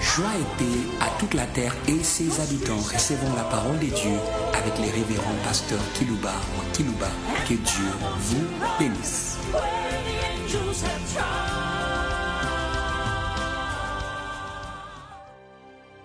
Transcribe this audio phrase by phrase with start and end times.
[0.00, 2.76] Joie et paix à toute la terre et ses habitants.
[2.76, 4.18] Recevons la parole de Dieu
[4.52, 7.08] avec les révérends pasteurs Kilouba ou Kilouba.
[7.48, 8.44] Que Dieu vous
[8.78, 9.38] bénisse.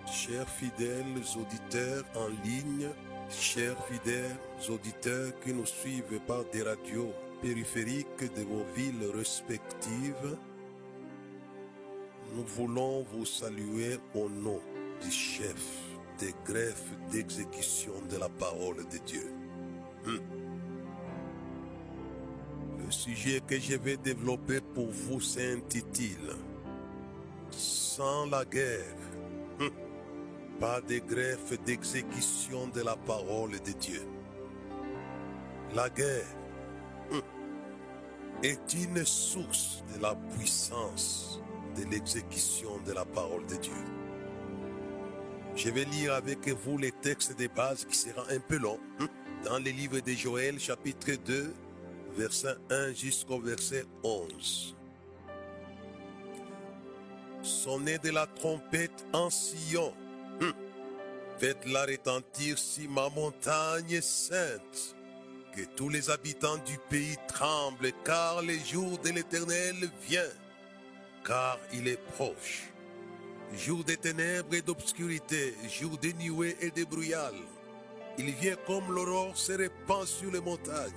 [0.08, 2.88] Chers fidèles auditeurs en ligne,
[3.30, 4.38] chers fidèles
[4.70, 7.14] auditeurs qui nous suivent par des radios
[7.54, 10.38] de vos villes respectives,
[12.34, 14.60] nous voulons vous saluer au nom
[15.00, 15.64] du chef
[16.18, 19.32] des greffes d'exécution de la parole de Dieu.
[20.06, 20.18] Hmm.
[22.84, 26.36] Le sujet que je vais développer pour vous s'intitule
[27.52, 28.98] Sans la guerre,
[29.60, 34.02] hmm, pas de greffe d'exécution de la parole de Dieu.
[35.76, 36.45] La guerre
[38.44, 41.40] est une source de la puissance
[41.78, 43.74] de l'exécution de la parole de Dieu.
[45.56, 48.60] Je vais lire avec vous les textes de base qui seront un peu
[49.00, 49.08] hein,
[49.46, 51.54] dans les livres de Joël chapitre 2
[52.18, 54.76] verset 1 jusqu'au verset 11.
[57.42, 59.94] Sonnez de la trompette en Sion.
[61.38, 64.96] Faites-la retentir sur ma montagne sainte.
[65.76, 69.76] Tous les habitants du pays tremblent, car le jour de l'Éternel
[70.08, 70.22] vient
[71.26, 72.70] car il est proche.
[73.54, 77.32] Jour de ténèbres et d'obscurité, jour de nuées et de brouillard.
[78.18, 80.94] Il vient comme l'aurore se répand sur les montagnes.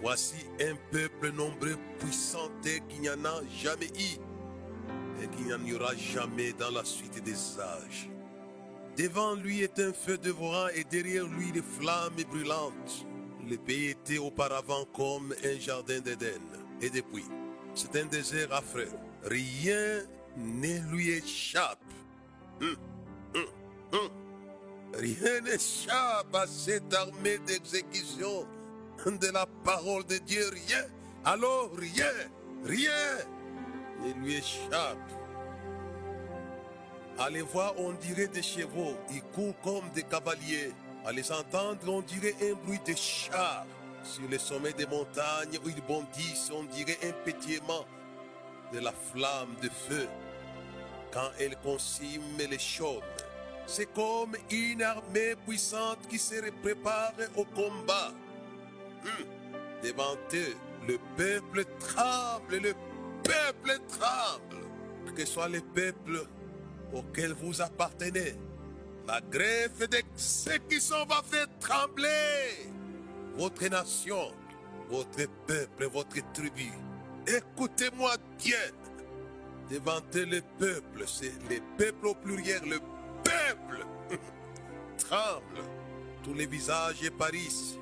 [0.00, 4.20] Voici un peuple nombreux, puissant et qu'il n'y en a jamais eu,
[5.22, 8.10] et qu'il n'y en aura jamais dans la suite des âges.
[8.96, 13.05] Devant lui est un feu dévorant et derrière lui des flammes brûlantes.
[13.48, 16.40] Le pays était auparavant comme un jardin d'Éden.
[16.80, 17.24] Et depuis,
[17.74, 18.88] c'est un désert affreux.
[19.24, 20.02] Rien
[20.36, 21.78] ne lui échappe.
[22.60, 22.76] Hum,
[23.34, 23.46] hum,
[23.92, 24.08] hum.
[24.94, 28.46] Rien n'échappe à cette armée d'exécution
[29.04, 30.48] de la parole de Dieu.
[30.50, 30.84] Rien.
[31.24, 32.12] Alors rien,
[32.64, 32.90] rien
[34.02, 34.98] ne lui échappe.
[37.30, 38.96] Les voir, on dirait des chevaux.
[39.10, 40.72] Ils courent comme des cavaliers.
[41.06, 43.64] À les entendre, on dirait un bruit de chars.
[44.02, 47.86] Sur les sommets des montagnes où ils bondissent, on dirait un pétillement
[48.72, 50.08] de la flamme de feu
[51.12, 53.02] quand elle consume les chaumes.
[53.66, 58.12] C'est comme une armée puissante qui se prépare au combat.
[59.04, 59.26] Hum.
[59.84, 60.56] Devant eux,
[60.88, 62.74] le peuple tremble, le
[63.22, 65.14] peuple tremble.
[65.14, 66.26] Que soit le peuple
[66.92, 68.34] auquel vous appartenez,
[69.06, 72.70] la greffe d'exécution va faire trembler
[73.36, 74.32] votre nation,
[74.90, 76.72] votre peuple, votre tribu.
[77.26, 78.56] Écoutez-moi bien.
[79.70, 82.78] Devant le peuple, c'est le peuple au pluriel, le
[83.24, 83.84] peuple
[84.98, 85.62] tremble.
[86.22, 87.76] Tous les visages épariissent.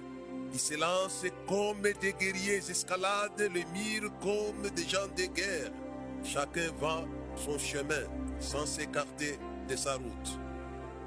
[0.53, 5.73] Ils se lancent comme des guerriers, escaladent les murs comme des gens de guerre.
[6.25, 7.05] Chacun va
[7.37, 8.05] son chemin
[8.41, 10.44] sans s'écarter de sa route.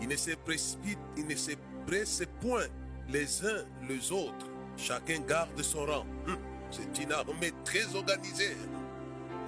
[0.01, 1.51] Ils ne se précipitent, ne se
[1.85, 2.65] pressent point
[3.09, 4.45] les uns les autres.
[4.77, 6.05] Chacun garde son rang.
[6.27, 6.37] Hum,
[6.69, 8.55] C'est une armée très organisée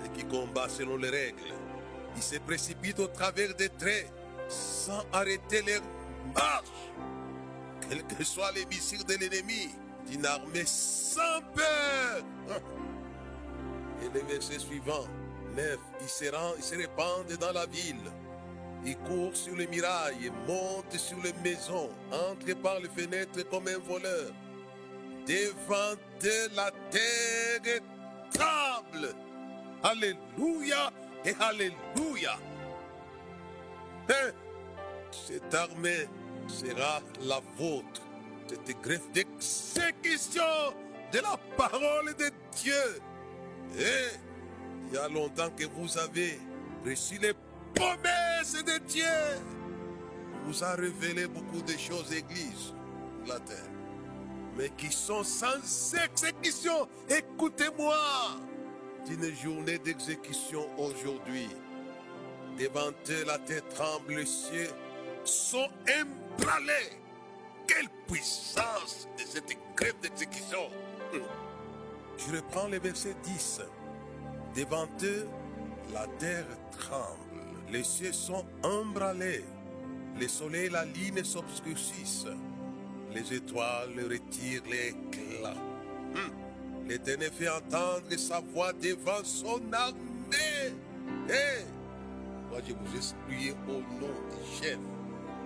[0.06, 1.54] et qui combat selon les règles.
[2.16, 4.12] Ils se précipitent au travers des traits
[4.48, 5.82] sans arrêter leur
[6.34, 6.68] marche.
[7.88, 9.70] Quels que soient les missiles de l'ennemi,
[10.12, 12.24] une armée sans peur.
[12.50, 12.56] Hum.
[14.02, 15.06] Et le verset suivant,
[15.56, 18.10] 9, ils se, rend- ils se répandent dans la ville.
[18.86, 23.78] Ils courent sur les murailles, montent sur les maisons, entrent par les fenêtres comme un
[23.80, 24.32] voleur.
[25.28, 26.00] Devant
[26.56, 27.82] la terre
[28.32, 29.14] tremble.
[29.84, 30.92] Alléluia
[31.26, 32.38] et Alléluia.
[34.10, 34.32] Hein?
[35.12, 36.08] Cette armée
[36.48, 38.02] sera la vôtre.
[38.48, 40.42] Cette greffe d'exécution
[41.12, 43.02] de la parole de Dieu.
[43.78, 44.18] Et
[44.88, 46.40] il y a longtemps que vous avez
[46.86, 47.34] reçu les
[47.74, 49.04] promesses de Dieu.
[50.46, 52.74] Vous a révélé beaucoup de choses, Église,
[53.24, 53.70] de la terre,
[54.58, 56.88] mais qui sont sans exécution.
[57.10, 57.96] Écoutez-moi,
[59.06, 61.50] c'est une journée d'exécution aujourd'hui.
[62.60, 64.70] Devant eux, la terre tremble, les cieux
[65.24, 66.98] sont ébranlés.
[67.68, 70.70] Quelle puissance de cette grève d'exécution.
[72.18, 73.62] Je reprends le verset 10.
[74.56, 75.28] Devant eux,
[75.94, 77.39] la terre tremble,
[77.72, 79.44] les cieux sont embranlés,
[80.20, 82.28] le soleil la lune s'obscurcissent,
[83.14, 85.56] les étoiles retirent l'éclat.
[86.88, 90.74] L'Éternel fait entendre sa voix devant son armée.
[92.50, 94.80] Moi je vous ai au nom du chef,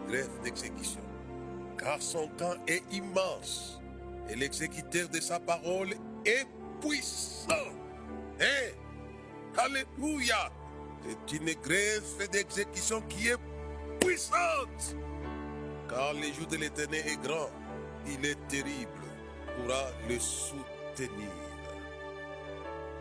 [0.07, 1.01] greffe d'exécution.
[1.77, 3.81] Car son camp est immense
[4.29, 5.93] et l'exécuteur de sa parole
[6.25, 6.45] est
[6.79, 7.71] puissant.
[8.39, 8.73] Et,
[9.57, 10.51] Alléluia,
[11.05, 13.37] c'est une greffe d'exécution qui est
[13.99, 14.95] puissante.
[15.89, 17.49] Car le jour de l'éternel est grand,
[18.07, 18.89] il est terrible,
[19.55, 21.29] pourra le soutenir.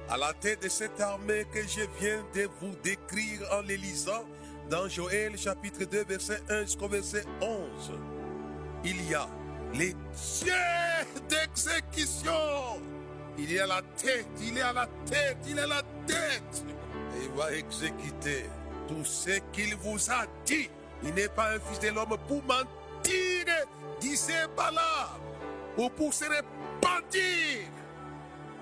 [0.09, 4.25] À la tête de cette armée que je viens de vous décrire en les lisant
[4.69, 7.93] dans Joël chapitre 2 verset 1 jusqu'au verset 11,
[8.85, 9.29] il y a
[9.75, 10.53] les dieux
[11.29, 12.33] d'exécution.
[13.39, 16.65] Il est à la tête, il est à la tête, il est à la tête.
[17.15, 18.47] Et il va exécuter
[18.89, 20.69] tout ce qu'il vous a dit.
[21.03, 23.47] Il n'est pas un fils de l'homme pour mentir,
[24.01, 25.21] disait Balaam,
[25.77, 27.67] ou pour se repentir.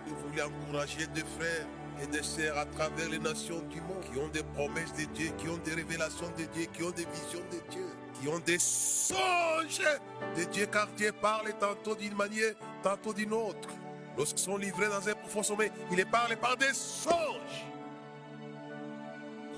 [0.06, 1.67] Je voulais encourager des frères
[2.02, 5.31] et des sœurs à travers les nations du monde qui ont des promesses de Dieu,
[5.37, 7.87] qui ont des révélations de Dieu, qui ont des visions de Dieu,
[8.20, 9.82] qui ont des songes
[10.37, 13.69] de Dieu, car Dieu parle tantôt d'une manière, tantôt d'une autre.
[14.17, 17.70] Lorsqu'ils sont livrés dans un profond sommeil, il les parle par des songes.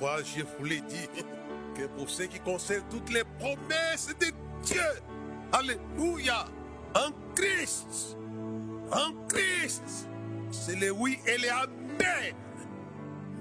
[0.02, 1.08] Je vous l'ai dit,
[1.76, 4.26] que pour ceux qui concernent toutes les promesses de
[4.64, 4.82] Dieu,
[5.52, 6.44] Alléluia,
[6.94, 8.16] en Christ,
[8.90, 10.08] en Christ,
[10.50, 12.34] c'est le oui et le amen.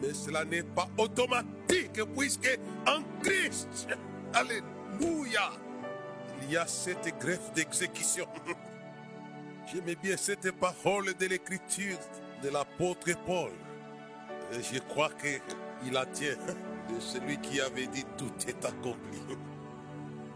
[0.01, 3.87] Mais cela n'est pas automatique puisque en Christ,
[4.33, 5.51] Alléluia,
[6.43, 8.27] il y a cette greffe d'exécution.
[9.73, 11.97] J'aimais bien cette parole de l'écriture
[12.43, 13.51] de l'apôtre Paul.
[14.53, 15.39] Et je crois qu'il
[15.89, 16.35] la tient
[16.89, 19.19] de celui qui avait dit tout est accompli.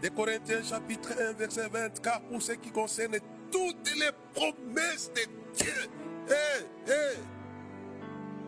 [0.02, 3.16] De Corinthiens chapitre 1 verset 20, car pour ce qui concerne
[3.50, 5.22] toutes les promesses de
[5.56, 6.34] Dieu,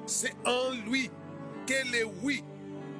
[0.06, 1.10] c'est en lui
[1.66, 2.42] que le oui.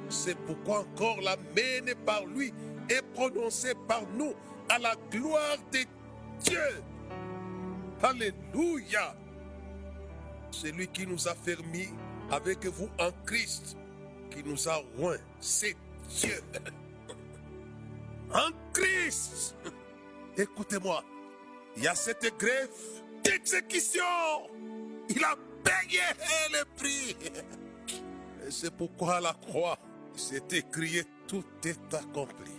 [0.09, 2.53] C'est pourquoi encore l'amen par lui
[2.89, 4.33] est prononcé par nous
[4.69, 5.79] à la gloire de
[6.43, 6.83] Dieu.
[8.01, 9.15] Alléluia.
[10.51, 11.89] C'est lui qui nous a fermis
[12.31, 13.75] avec vous en Christ,
[14.29, 15.17] qui nous a loin.
[15.39, 15.75] C'est
[16.09, 16.41] Dieu.
[18.33, 19.55] En Christ.
[20.37, 21.03] Écoutez-moi.
[21.77, 24.03] Il y a cette greffe d'exécution.
[25.09, 26.01] Il a payé
[26.51, 27.15] le prix.
[28.49, 29.77] C'est pourquoi la croix,
[30.15, 32.51] c'est écrit tout est accompli.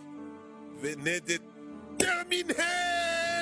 [0.81, 1.38] Venez de
[1.99, 2.55] terminer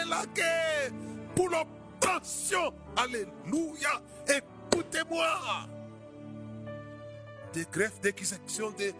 [0.08, 0.90] la guerre
[1.34, 2.72] pour l'obtention.
[2.96, 4.02] Alléluia.
[4.26, 5.68] Écoutez-moi.
[7.52, 8.92] Des greffes d'exécution de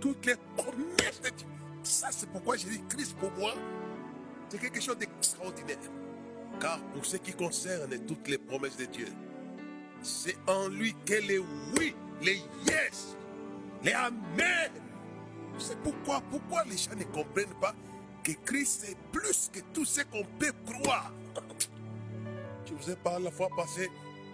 [0.00, 1.46] toutes les promesses de Dieu.
[1.82, 3.54] Ça, c'est pourquoi j'ai dit Christ pour moi.
[4.48, 5.78] C'est quelque chose d'extraordinaire.
[6.60, 9.08] Car pour ce qui concerne toutes les promesses de Dieu,
[10.02, 13.16] c'est en lui que les oui, les yes,
[13.82, 14.70] les amen.
[15.58, 17.74] C'est pourquoi, pourquoi les gens ne comprennent pas
[18.22, 21.12] que Christ est plus que tout ce qu'on peut croire.
[22.66, 23.88] Je vous ai parlé la fois passée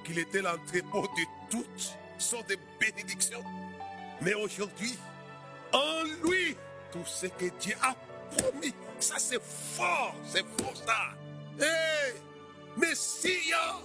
[0.05, 3.45] qu'il était l'entrepôt de toutes sortes de bénédictions.
[4.21, 4.99] Mais aujourd'hui,
[5.73, 6.57] en lui,
[6.93, 7.95] tout ce que Dieu a
[8.37, 11.15] promis, ça c'est fort, c'est fort ça.
[11.59, 12.15] Hey,
[12.77, 13.81] Messia,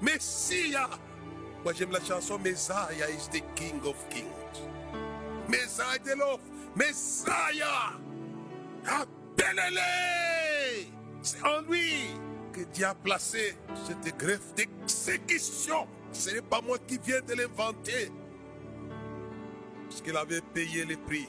[0.00, 0.88] Messia.
[1.64, 4.26] Moi j'aime la chanson Messiah is the King of Kings.
[5.48, 6.40] Messiah the Lord,
[6.76, 7.98] Messiah.
[8.86, 10.86] Appelez-les.
[11.22, 12.10] C'est en lui
[12.52, 15.88] que Dieu a placé cette greffe d'exécution.
[16.18, 18.10] Ce n'est pas moi qui viens de l'inventer.
[19.88, 21.28] Parce qu'il avait payé le prix.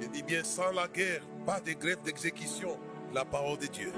[0.00, 2.78] Je dis bien sans la guerre, pas de greffe d'exécution.
[3.12, 3.92] La parole de Dieu.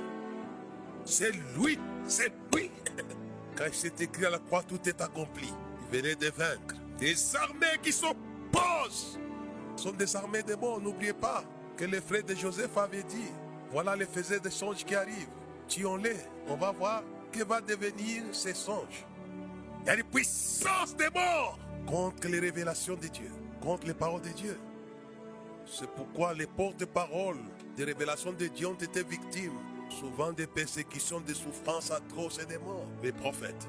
[1.05, 2.71] C'est lui, c'est lui.
[3.57, 5.53] Quand il s'est écrit à la croix, tout est accompli.
[5.83, 6.77] Il venait de vaincre.
[6.99, 9.19] Des armées qui s'opposent
[9.77, 10.81] sont des armées de mort.
[10.81, 11.45] N'oubliez pas
[11.77, 13.31] que les frères de Joseph avaient dit
[13.71, 15.29] voilà les faiseurs des songes qui arrivent.
[15.69, 16.17] Tuons-les.
[16.49, 19.05] On va voir que va devenir ces songes.
[19.83, 23.31] Il y a des puissances des morts contre les révélations de Dieu,
[23.61, 24.59] contre les paroles de Dieu.
[25.67, 27.41] C'est pourquoi les porte-paroles
[27.77, 29.59] des révélations de Dieu ont été victimes
[29.91, 33.69] souvent des persécutions, des souffrances atroces et des morts, les prophètes.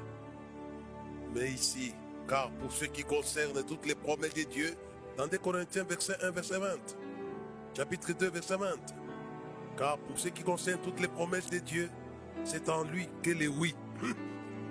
[1.34, 1.94] Mais ici,
[2.28, 4.76] car pour ce qui concerne toutes les promesses de Dieu,
[5.18, 6.68] dans 2 Corinthiens verset 1, verset 20,
[7.76, 8.68] chapitre 2, verset 20,
[9.78, 11.90] car pour ce qui concerne toutes les promesses de Dieu,
[12.44, 13.76] c'est en lui que les oui.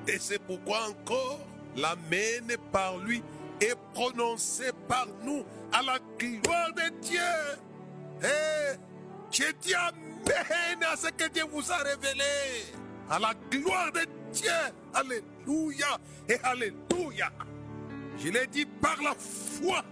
[0.08, 1.38] Et c'est pourquoi encore
[1.76, 3.22] l'amen par lui
[3.60, 7.20] est prononcé par nous à la gloire de Dieu.
[8.22, 8.76] Et
[9.30, 12.24] je dis amen à ce que Dieu vous a révélé.
[13.10, 14.00] à la gloire de
[14.32, 14.50] Dieu.
[14.94, 15.98] Alléluia
[16.28, 17.30] et Alléluia.
[18.18, 19.84] Je l'ai dit par la foi.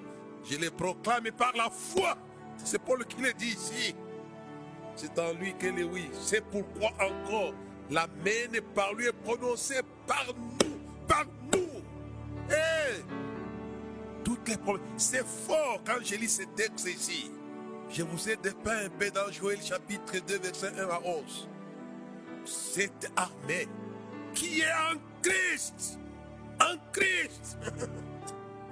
[0.50, 2.16] Je l'ai proclamé par la foi.
[2.64, 3.94] C'est Paul qui l'a dit ici.
[4.94, 6.08] C'est en lui qu'elle est oui.
[6.12, 7.52] C'est pourquoi encore
[7.90, 9.76] l'amen par lui est prononcé
[10.06, 10.26] par
[10.60, 10.76] nous.
[11.06, 11.68] Par nous.
[12.50, 13.02] Eh,
[14.24, 14.82] toutes les promesses.
[14.96, 17.30] C'est fort quand je lis ce texte ici.
[17.90, 21.48] Je vous ai dépeint un peu dans Joël chapitre 2, verset 1 à 11.
[22.44, 23.68] Cette armée
[24.34, 25.98] qui est en Christ.
[26.60, 27.58] En Christ.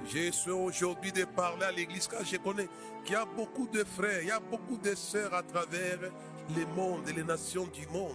[0.06, 2.68] Je suis aujourd'hui de parler à l'église car je connais
[3.04, 5.98] qu'il y a beaucoup de frères, il y a beaucoup de sœurs à travers
[6.54, 8.12] les mondes et les nations du monde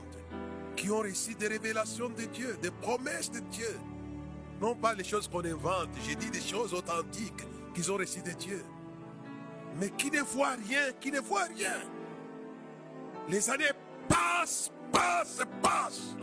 [0.79, 3.77] qui ont reçu des révélations de Dieu, des promesses de Dieu.
[4.61, 7.43] Non pas les choses qu'on invente, j'ai dit des choses authentiques
[7.75, 8.63] qu'ils ont reçues de Dieu.
[9.77, 11.81] Mais qui ne voient rien, qui ne voient rien.
[13.27, 13.71] Les années
[14.07, 16.15] passent, passent, passent.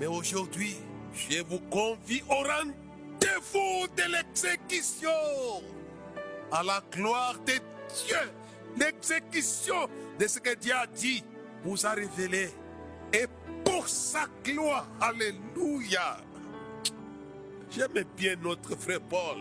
[0.00, 0.76] Mais aujourd'hui,
[1.14, 5.10] je vous convie au rendez-vous de l'exécution.
[6.50, 8.32] À la gloire de Dieu.
[8.76, 9.88] L'exécution
[10.18, 11.24] de ce que Dieu a dit
[11.64, 12.50] vous a révélé.
[13.12, 13.26] Et
[13.66, 16.18] pour sa gloire, Alléluia.
[17.70, 19.38] J'aime bien notre frère Paul.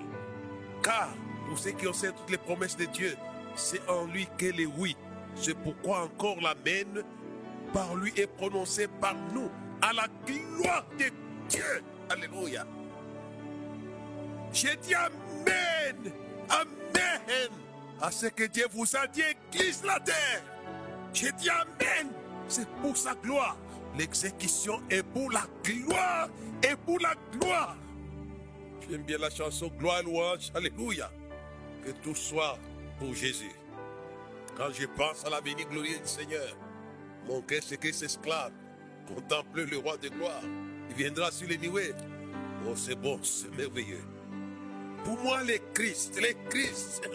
[0.83, 1.09] Car
[1.47, 3.15] pour ceux qui ont toutes les promesses de Dieu,
[3.55, 4.97] c'est en lui qu'elle est oui.
[5.35, 7.03] C'est pourquoi encore l'amen
[7.73, 9.49] par lui est prononcé par nous
[9.81, 11.05] à la gloire de
[11.47, 11.83] Dieu.
[12.09, 12.65] Alléluia.
[14.51, 16.11] J'ai dit Amen.
[16.49, 17.49] Amen.
[18.01, 20.43] À ce que Dieu vous a dit, Église la terre.
[21.13, 22.09] J'ai dit Amen.
[22.47, 23.57] C'est pour sa gloire.
[23.97, 26.29] L'exécution est pour la gloire.
[26.63, 27.77] Et pour la gloire.
[28.89, 30.51] J'aime bien la chanson Gloire, louange.
[30.53, 31.11] Alléluia.
[31.83, 32.57] Que tout soit
[32.99, 33.51] pour Jésus.
[34.57, 36.57] Quand je pense à la bénie glorieux du Seigneur,
[37.27, 38.51] mon cœur se que s'esclave.
[39.07, 40.41] Contemple le roi de gloire.
[40.89, 41.93] Il viendra sur les nuées.
[42.67, 44.03] Oh, c'est bon, c'est merveilleux.
[45.03, 47.07] Pour moi, le Christ, le Christ.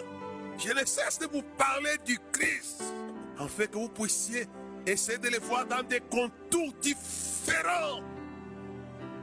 [0.58, 2.82] Je ne cesse de vous parler du Christ.
[3.38, 4.46] Afin que vous puissiez
[4.86, 8.02] essayer de le voir dans des contours différents.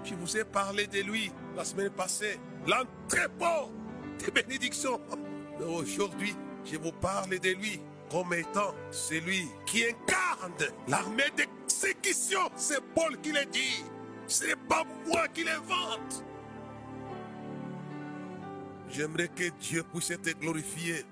[0.03, 2.39] Je vous ai parlé de lui la semaine passée.
[2.65, 3.71] L'entrepôt
[4.25, 4.99] de bénédiction.
[5.59, 6.35] Mais aujourd'hui,
[6.65, 10.53] je vous parle de lui comme étant celui qui incarne
[10.87, 12.49] l'armée d'exécution.
[12.55, 13.83] C'est Paul qui l'a dit.
[14.27, 16.23] Ce n'est pas moi qui l'invente.
[18.89, 21.05] J'aimerais que Dieu puisse être glorifié.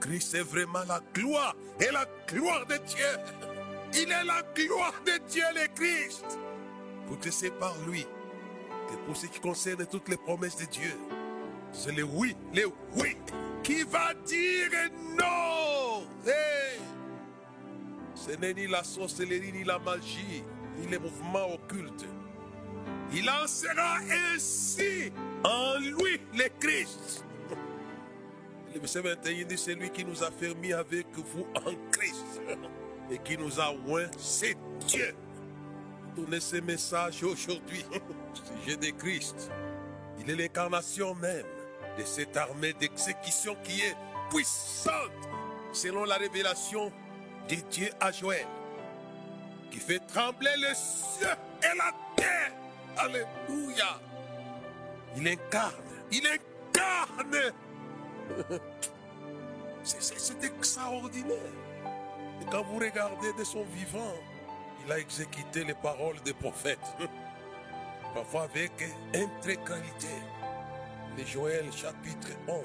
[0.00, 3.55] Christ est vraiment la gloire et la gloire de Dieu.
[3.98, 6.38] Il est la gloire de Dieu, le Christ.
[7.06, 8.06] Pour que c'est par lui
[8.88, 10.92] que pour ce qui concerne toutes les promesses de Dieu,
[11.72, 13.16] c'est le oui, le oui
[13.62, 14.70] qui va dire
[15.18, 16.04] non.
[18.14, 20.44] Ce n'est ni la sorcellerie, ni la magie,
[20.78, 22.06] ni les mouvements occultes.
[23.12, 23.98] Il en sera
[24.34, 25.12] ainsi
[25.44, 27.24] en lui, le Christ.
[28.74, 32.42] Le verset 21 dit c'est lui qui nous a fermés avec vous en Christ
[33.10, 35.14] et qui nous a oint, c'est Dieu.
[36.16, 37.84] Donnez ce message aujourd'hui,
[38.64, 39.50] sujet de Christ.
[40.18, 41.46] Il est l'incarnation même
[41.98, 43.96] de cette armée d'exécution qui est
[44.30, 45.12] puissante
[45.72, 46.90] selon la révélation
[47.48, 48.46] de Dieu à Joël,
[49.70, 52.52] qui fait trembler le ciel et la terre.
[52.96, 54.00] Alléluia.
[55.16, 55.74] Il incarne,
[56.10, 57.52] il incarne.
[59.82, 61.65] C'est extraordinaire.
[62.40, 64.14] Et quand vous regardez de son vivant,
[64.84, 66.78] il a exécuté les paroles des prophètes,
[68.14, 68.72] parfois avec
[69.14, 70.14] intégralité.
[71.16, 72.62] Le Joël chapitre 11.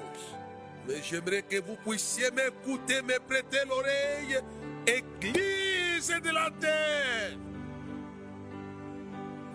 [0.86, 4.38] Mais j'aimerais que vous puissiez m'écouter, me prêter l'oreille,
[4.86, 7.38] Église de la terre.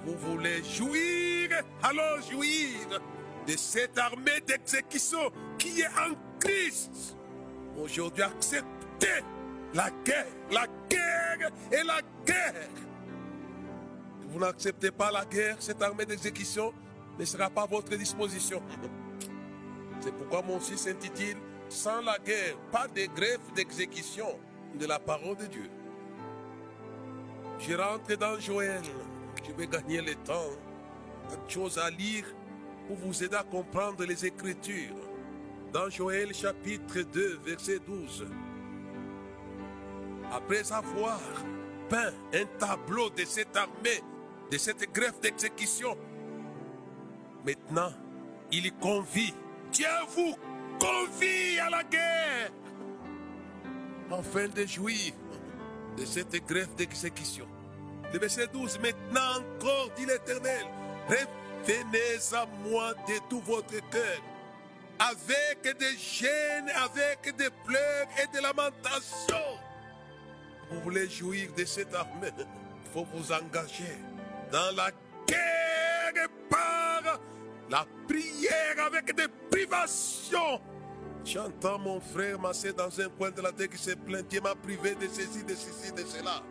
[0.05, 1.49] Vous voulez jouir,
[1.83, 3.01] alors jouir
[3.45, 7.17] de cette armée d'exécution qui est en Christ.
[7.77, 9.23] Aujourd'hui, acceptez
[9.73, 12.69] la guerre, la guerre et la guerre.
[14.29, 16.73] Vous n'acceptez pas la guerre, cette armée d'exécution
[17.17, 18.61] ne sera pas à votre disposition.
[19.99, 21.37] C'est pourquoi mon fils s'intitule
[21.69, 24.39] Sans la guerre, pas de greffe d'exécution
[24.79, 25.69] de la parole de Dieu.
[27.59, 28.81] Je rentre dans Joël.
[29.47, 30.51] Je vais gagner le temps.
[31.29, 32.25] Quelque chose à lire
[32.87, 34.95] pour vous aider à comprendre les Écritures.
[35.73, 38.27] Dans Joël chapitre 2, verset 12.
[40.31, 41.19] Après avoir
[41.89, 44.03] peint un tableau de cette armée,
[44.51, 45.97] de cette greffe d'exécution,
[47.45, 47.91] maintenant,
[48.51, 49.33] il convie,
[49.71, 50.35] Dieu vous
[50.79, 52.51] convie à la guerre,
[54.11, 55.13] afin de jouir
[55.97, 57.47] de cette greffe d'exécution.
[58.13, 60.65] Le verset 12, maintenant encore, dit l'Éternel,
[61.09, 64.21] revenez à moi de tout votre cœur,
[64.99, 69.66] avec des gênes, avec des pleurs et des lamentations.
[70.69, 73.97] Vous voulez jouir de cette armée, il faut vous engager
[74.51, 74.91] dans la
[75.25, 77.19] guerre par
[77.69, 80.61] la prière avec des privations.
[81.23, 84.55] J'entends mon frère masser dans un coin de la tête qui se plaint, Dieu m'a
[84.55, 86.41] privé de ceci, de ceci, de cela.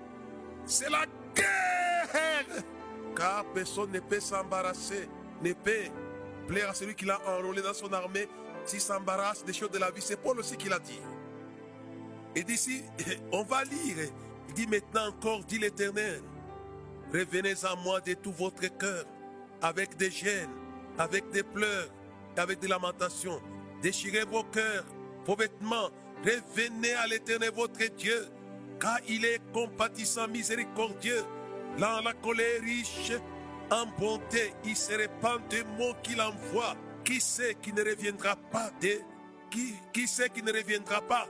[0.66, 1.04] C'est la
[1.34, 2.62] guerre.
[3.16, 5.08] Car personne ne peut s'embarrasser,
[5.42, 5.90] ne peut
[6.46, 8.28] plaire à celui qui l'a enrôlé dans son armée
[8.64, 10.02] s'il s'embarrasse des choses de la vie.
[10.02, 11.00] C'est Paul aussi qui l'a dit.
[12.36, 12.82] Et d'ici,
[13.32, 13.96] on va lire.
[14.48, 16.20] Il dit maintenant encore, dit l'Éternel,
[17.12, 19.04] revenez à moi de tout votre cœur,
[19.62, 20.50] avec des gênes,
[20.98, 21.88] avec des pleurs,
[22.36, 23.40] avec des lamentations.
[23.82, 24.84] Déchirez vos cœurs,
[25.24, 25.90] vos vêtements,
[26.22, 28.28] revenez à l'Éternel votre Dieu,
[28.78, 31.24] car il est compatissant, miséricordieux,
[31.78, 33.12] dans la colère riche,
[33.70, 36.76] en bonté, il se répand des mots qu'il envoie.
[37.04, 39.00] Qui sait qui ne reviendra pas de
[39.48, 41.28] qui, qui sait qui ne reviendra pas?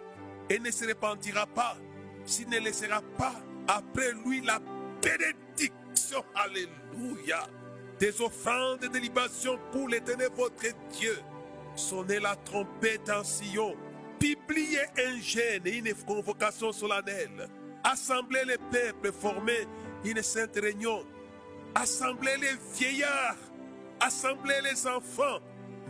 [0.48, 1.76] Et ne se répandira pas
[2.24, 3.34] s'il ne laissera pas
[3.68, 4.60] après lui la
[5.02, 6.24] bénédiction.
[6.34, 7.46] Alléluia.
[7.98, 11.18] Des offrandes de libation pour l'éternel votre Dieu.
[11.74, 13.74] Sonnez la trompette en Sion.
[14.18, 17.48] Publiez un gène et une convocation solennelle.
[17.84, 19.66] Assemblez les peuples, formez
[20.04, 21.04] une sainte réunion.
[21.74, 23.36] Assemblez les vieillards.
[24.00, 25.40] Assemblez les enfants.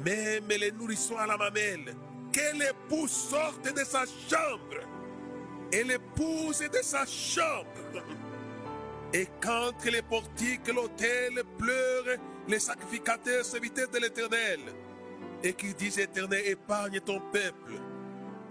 [0.05, 1.95] Même les nourrissons à la mamelle.
[2.37, 4.85] Que l'époux sorte de sa chambre.
[5.73, 8.05] Et l'épouse de sa chambre.
[9.14, 14.61] Et quand les portiques, l'autel pleurent, les sacrificateurs serviteurs de l'éternel,
[15.43, 17.73] et qu'ils disent Éternel, épargne ton peuple,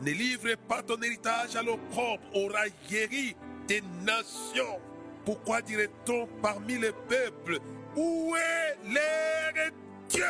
[0.02, 3.36] ne livre pas ton héritage à l'opprobre, aux railleries
[3.68, 4.80] des nations.
[5.26, 7.60] Pourquoi dirait-on parmi les peuples,
[7.96, 9.72] où est l'air
[10.10, 10.24] Dieu?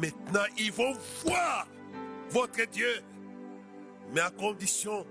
[0.00, 1.66] Maintenant, ils vont voir
[2.30, 3.02] votre Dieu,
[4.14, 5.06] mais à condition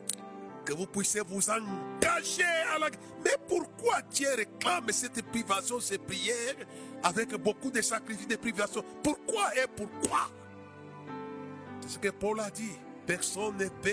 [0.63, 2.43] que vous puissiez vous engager
[2.73, 2.89] à la...
[3.23, 6.55] Mais pourquoi Dieu réclame cette privation, ces prières,
[7.03, 8.83] avec beaucoup de sacrifices, de privations?
[9.03, 10.29] Pourquoi et pourquoi?
[11.81, 12.73] C'est ce que Paul a dit.
[13.05, 13.91] Personne ne peut,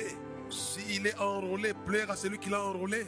[0.49, 3.07] s'il est enrôlé, plaire à celui qui l'a enrôlé,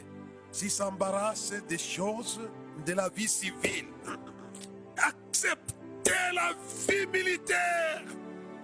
[0.51, 2.39] s'il s'embarrasse des choses
[2.85, 3.87] de la vie civile.
[6.05, 6.53] Acceptez la
[6.87, 8.03] vie militaire.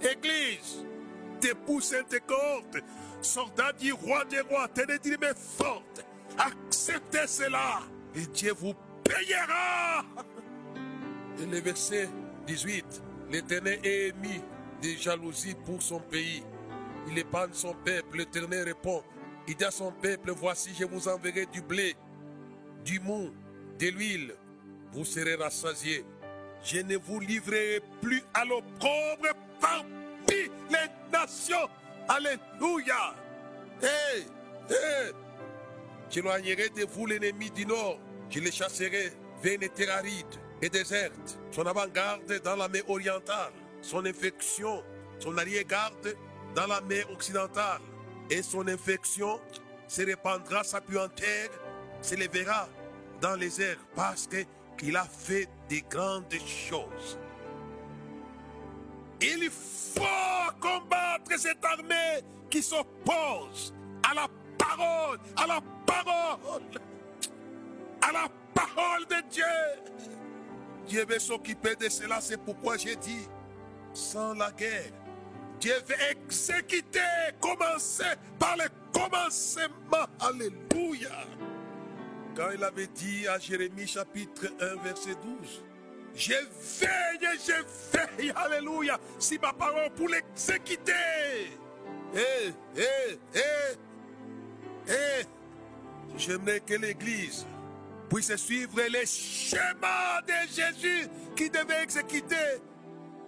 [0.01, 0.85] Église,
[1.41, 2.77] debout sainte cohorte,
[3.21, 6.05] soldats du roi des rois, tenez d'une main forte.
[6.37, 7.81] Acceptez cela
[8.15, 8.73] et Dieu vous
[9.03, 10.03] payera.
[11.39, 12.09] Et le verset
[12.47, 14.41] 18, l'Éternel est émis
[14.81, 16.43] de jalousie pour son pays.
[17.07, 19.03] Il épargne son peuple, l'Éternel répond.
[19.47, 21.95] Il dit à son peuple, voici, je vous enverrai du blé,
[22.83, 23.31] du mou,
[23.79, 24.35] de l'huile.
[24.93, 26.05] Vous serez rassasiés.
[26.63, 29.89] Je ne vous livrerai plus à l'opprobre parmi
[30.29, 31.69] les nations.
[32.07, 33.15] Alléluia.
[33.81, 34.25] Hey,
[34.69, 35.11] hey.
[36.09, 37.99] J'éloignerai de vous l'ennemi du nord.
[38.29, 40.25] Je les chasserai vers une terre aride
[40.61, 41.39] et déserte.
[41.51, 43.53] Son avant-garde dans la mer orientale.
[43.81, 44.83] Son infection,
[45.19, 46.15] son arrière-garde
[46.53, 47.81] dans la mer occidentale.
[48.29, 49.39] Et son infection
[49.87, 51.49] se répandra sa puanteur,
[52.01, 52.69] s'élèvera
[53.19, 54.27] dans les airs parce
[54.81, 57.19] qu'il a fait de grandes choses.
[59.21, 63.75] Il faut combattre cette armée qui s'oppose
[64.09, 66.63] à la parole, à la parole,
[68.01, 69.43] à la parole de Dieu.
[70.87, 73.27] Dieu veut s'occuper de cela, c'est pourquoi j'ai dit,
[73.93, 74.91] sans la guerre,
[75.59, 76.99] Dieu veut exécuter,
[77.39, 80.07] commencer par le commencement.
[80.19, 81.27] Alléluia.
[82.35, 85.63] Quand il avait dit à Jérémie chapitre 1 verset 12,
[86.15, 86.33] je
[86.79, 90.93] veille, je veille, alléluia, si ma parole pour l'exécuter.
[92.15, 93.39] Eh, eh, eh,
[94.87, 95.25] eh.
[96.17, 97.45] J'aimerais que l'Église
[98.09, 102.35] puisse suivre les schémas de Jésus qui devait exécuter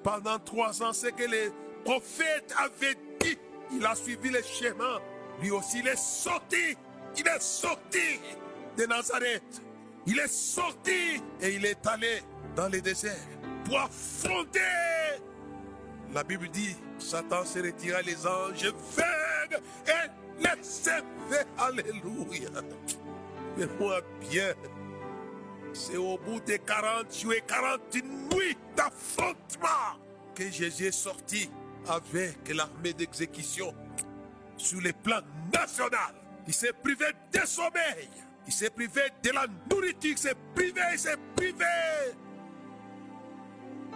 [0.01, 1.51] pendant trois ans ce que les
[1.83, 3.37] prophètes avaient dit.
[3.71, 4.99] Il a suivi les schémas.
[5.41, 6.77] Lui aussi, il est sorti.
[7.17, 8.19] Il est sorti
[8.77, 9.61] de Nazareth.
[10.05, 12.21] Il est sorti et il est allé
[12.55, 13.15] dans le désert
[13.65, 14.59] pour affronter.
[16.13, 21.45] La Bible dit, Satan se retira, les anges vinrent et les servaient.
[21.57, 22.49] Alléluia.
[23.57, 24.53] Mais moi bien,
[25.73, 27.95] c'est au bout de 40 jours et 40
[28.33, 29.97] nuits d'affrontement
[30.35, 31.49] que Jésus est sorti
[31.87, 33.73] avec l'armée d'exécution
[34.57, 36.13] sur le plan national.
[36.47, 38.09] Il s'est privé de sommeil.
[38.45, 40.11] Il s'est privé de la nourriture.
[40.11, 41.65] Il s'est privé, il s'est privé.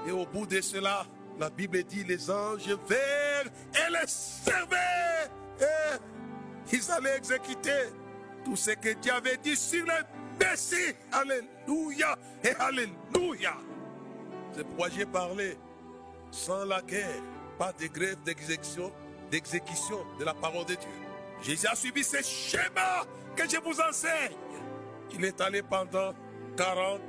[0.08, 1.06] Et au bout de cela,
[1.40, 5.30] la Bible dit les anges vinrent et les servaient.
[5.60, 7.90] Et ils allaient exécuter
[8.46, 9.94] tout ce que Dieu avait dit sur le
[10.40, 10.96] Messie.
[11.12, 13.56] Alléluia et Alléluia.
[14.54, 15.58] C'est pourquoi j'ai parlé.
[16.32, 17.22] Sans la guerre,
[17.58, 18.92] pas de grève d'exécution,
[19.32, 20.90] d'exécution de la parole de Dieu.
[21.41, 24.36] Jésus a suivi ce schéma que je vous enseigne.
[25.13, 26.13] Il est allé pendant
[26.58, 27.02] 40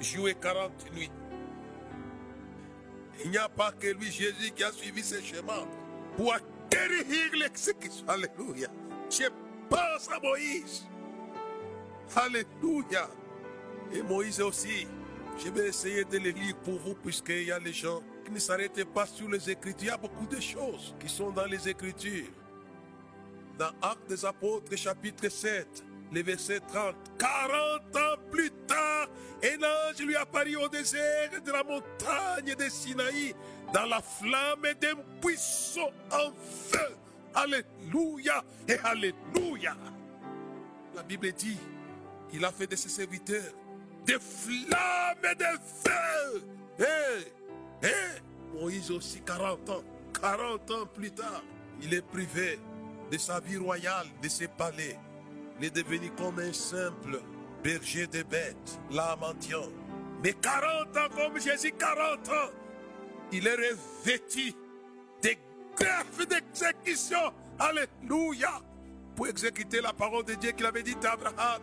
[0.00, 1.10] jours et 40 nuits.
[3.24, 5.64] Il n'y a pas que lui, Jésus, qui a suivi ce schéma
[6.16, 8.04] pour acquérir l'exécution.
[8.06, 8.68] Alléluia.
[9.10, 9.24] Je
[9.68, 10.86] pense à Moïse.
[12.14, 13.08] Alléluia.
[13.92, 14.86] Et Moïse aussi.
[15.38, 18.38] Je vais essayer de les lire pour vous, puisqu'il y a les gens qui ne
[18.38, 19.82] s'arrêtent pas sur les Écritures.
[19.82, 22.26] Il y a beaucoup de choses qui sont dans les Écritures.
[23.58, 26.94] Dans Actes des Apôtres, chapitre 7, le verset 30.
[27.18, 29.08] 40 ans plus tard,
[29.42, 33.34] un ange lui apparut au désert de la montagne de Sinaï,
[33.74, 36.96] dans la flamme d'un buisson en feu.
[37.34, 39.76] Alléluia et Alléluia.
[40.94, 41.58] La Bible dit,
[42.32, 43.52] il a fait de ses serviteurs
[44.06, 46.42] des flammes de feu.
[46.78, 49.82] Et, et Moïse aussi 40 ans,
[50.20, 51.42] 40 ans plus tard,
[51.82, 52.58] il est privé
[53.10, 54.98] de sa vie royale, de ses palais.
[55.58, 57.20] Il est devenu comme un simple
[57.62, 59.68] berger de bêtes, là mendiant.
[60.22, 62.50] Mais 40 ans comme Jésus, 40 ans,
[63.32, 64.52] il est revêtu
[65.22, 65.38] des
[65.76, 67.32] greffes d'exécution.
[67.58, 68.60] Alléluia.
[69.16, 71.62] Pour exécuter la parole de Dieu qu'il avait dit à Abraham.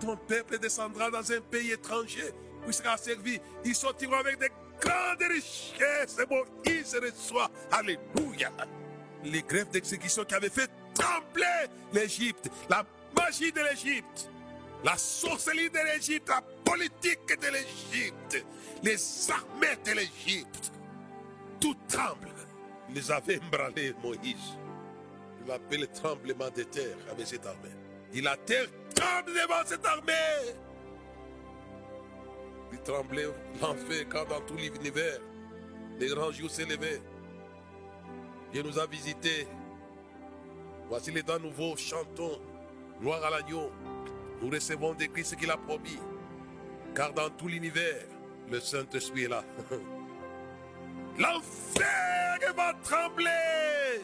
[0.00, 2.32] Ton peuple descendra dans un pays étranger
[2.66, 3.38] où il sera servi.
[3.64, 6.18] Ils sortiront avec des grandes richesses.
[6.28, 7.50] Moïse reçoit.
[7.70, 8.50] Alléluia.
[9.26, 12.48] Les grèves d'exécution qui avaient fait trembler l'Égypte.
[12.68, 12.84] La
[13.16, 14.30] magie de l'Égypte.
[14.84, 16.28] La sorcellerie de l'Égypte.
[16.28, 18.44] La politique de l'Égypte.
[18.82, 20.72] Les armées de l'Égypte.
[21.60, 22.28] Tout tremble.
[22.94, 24.56] Les avait embranlés, Moïse.
[25.44, 27.70] Il appelle le tremblement de terre avec cette armée.
[28.14, 30.54] Il la terre tremble devant cette armée.
[32.72, 33.26] Il tremblait
[33.60, 35.18] l'enfer quand dans tout l'univers,
[35.98, 37.00] les grands jours s'élevaient.
[38.52, 39.46] Dieu nous a visités.
[40.88, 42.40] Voici les dents nouveaux, chantons.
[43.00, 43.70] Gloire à l'agneau.
[44.40, 45.98] Nous recevons de Christ ce qu'il a promis.
[46.94, 48.06] Car dans tout l'univers,
[48.50, 49.44] le Saint-Esprit est là.
[51.18, 54.02] L'enfer va trembler.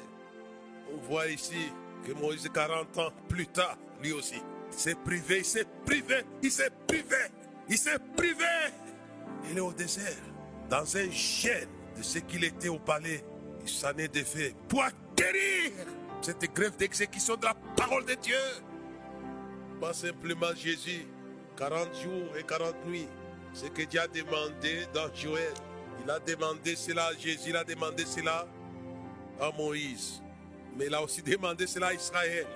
[0.93, 1.73] On voit ici
[2.05, 6.71] que Moïse, 40 ans plus tard, lui aussi, s'est privé, il s'est privé, il s'est
[6.87, 7.17] privé,
[7.69, 8.45] il s'est privé.
[9.51, 10.17] Il est au désert,
[10.69, 13.25] dans un gène de ce qu'il était au palais.
[13.63, 15.73] Il s'en est défait pour acquérir
[16.21, 18.37] cette grève d'exécution de la parole de Dieu.
[19.81, 21.07] Pas simplement Jésus,
[21.57, 23.09] 40 jours et 40 nuits.
[23.53, 25.53] Ce que Dieu a demandé dans Joël.
[26.05, 28.47] Il a demandé cela à Jésus, il a demandé cela
[29.41, 30.23] à Moïse.
[30.77, 32.47] Mais il a aussi demandé cela à Israël.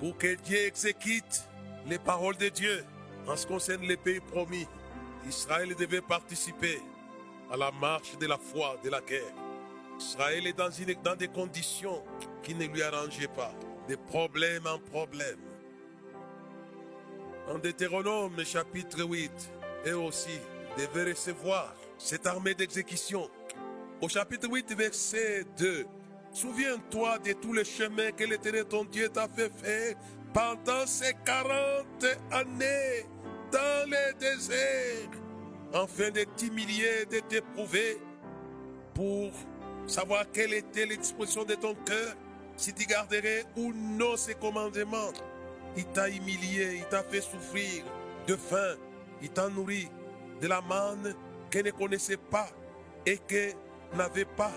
[0.00, 1.48] Pour que Dieu exécute
[1.86, 2.84] les paroles de Dieu
[3.26, 4.66] en ce qui concerne les pays promis.
[5.26, 6.80] Israël devait participer
[7.50, 9.43] à la marche de la foi, de la guerre.
[9.98, 12.02] Israël est dans, des conditions
[12.42, 13.52] qui ne lui arrangeaient pas.
[13.88, 15.38] De problème en problème.
[17.48, 19.30] En Deutéronome chapitre 8,
[19.84, 20.40] et aussi
[20.78, 23.28] devait recevoir cette armée d'exécution.
[24.00, 25.86] Au chapitre 8, verset 2,
[26.34, 29.94] Souviens-toi de tous les chemins que l'Éternel ton Dieu t'a fait faire
[30.32, 31.46] pendant ces 40
[32.32, 33.06] années
[33.52, 35.10] dans le désert,
[35.72, 37.98] afin de t'humilier, de t'éprouver,
[38.94, 39.30] pour
[39.86, 42.14] savoir quelle était l'expression de ton cœur,
[42.56, 45.12] si tu garderais ou non ses commandements.
[45.76, 47.84] Il t'a humilié, il t'a fait souffrir
[48.26, 48.76] de faim,
[49.22, 49.88] il t'a nourri
[50.40, 51.14] de la manne
[51.50, 52.48] qu'elle ne connaissait pas
[53.06, 53.50] et que
[53.96, 54.52] n'avait pas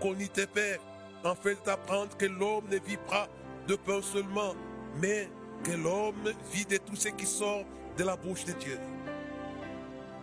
[0.00, 0.80] connu tes pères,
[1.24, 3.28] afin d'apprendre que l'homme ne vit pas
[3.66, 4.54] de pain seulement,
[5.00, 5.28] mais
[5.64, 7.64] que l'homme vit de tout ce qui sort
[7.96, 8.78] de la bouche de Dieu.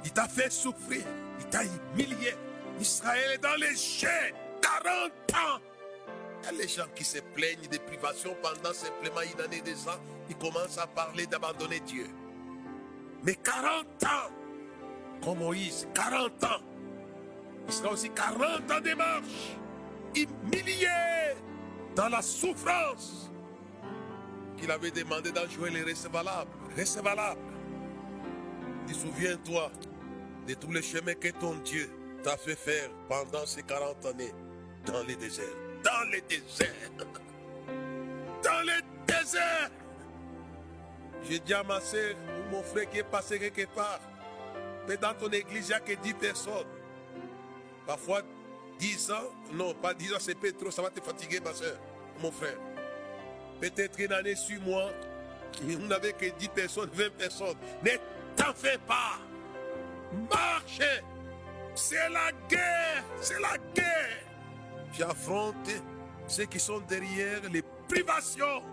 [0.06, 1.02] Il t'a fait souffrir,
[1.40, 2.34] il t'a humilié.
[2.80, 5.60] Israël est dans les jets 40 ans.
[6.52, 10.00] Il les gens qui se plaignent des privations pendant simplement une année de ans.
[10.30, 12.08] Ils commencent à parler d'abandonner Dieu.
[13.24, 14.32] Mais 40 ans,
[15.24, 16.62] comme Moïse, 40 ans.
[17.68, 19.58] Il sera aussi 40 ans de marche,
[20.16, 20.88] humilié
[21.96, 23.32] dans la souffrance
[24.58, 26.52] qu'il avait demandé dans Joël est recevable.
[26.78, 27.40] Recevable.
[28.90, 29.72] Et souviens-toi
[30.48, 31.90] de tous les chemins que ton Dieu
[32.24, 34.34] t'a fait faire pendant ces 40 années
[34.86, 35.46] dans les déserts.
[35.84, 36.74] Dans les déserts.
[38.44, 39.70] Dans les déserts.
[41.30, 44.02] Je dis à ma soeur ou mon frère qui est passé quelque part,
[44.88, 46.68] mais dans ton église, il n'y a que 10 personnes.
[47.88, 48.22] Parfois,
[48.80, 51.78] 10 ans, non, pas 10 ans, c'est peut-être trop, ça va te fatiguer, ma soeur,
[52.22, 52.58] mon frère.
[53.62, 54.90] Peut-être une année sur moi,
[55.62, 57.58] vous n'avez que 10 personnes, 20 personnes.
[57.84, 57.92] Ne
[58.36, 59.20] t'en fais pas.
[60.30, 61.02] Marchez.
[61.76, 63.04] C'est la guerre.
[63.22, 64.24] C'est la guerre.
[64.94, 65.70] J'affronte
[66.28, 68.64] ceux qui sont derrière les privations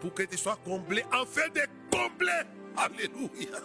[0.00, 2.42] pour que tu sois comblé, enfin de combler.
[2.76, 3.58] Alléluia.